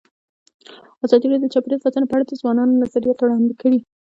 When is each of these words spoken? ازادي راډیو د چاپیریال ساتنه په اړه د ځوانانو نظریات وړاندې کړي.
ازادي 1.05 1.25
راډیو 1.27 1.43
د 1.51 1.53
چاپیریال 1.53 1.81
ساتنه 1.85 2.05
په 2.07 2.13
اړه 2.15 2.25
د 2.27 2.31
ځوانانو 2.41 2.79
نظریات 2.83 3.17
وړاندې 3.19 3.53
کړي. 3.61 3.79